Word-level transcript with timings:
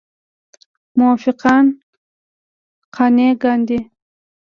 موافقان 0.97 1.65
قانع 2.95 3.29
کاندي. 3.41 3.79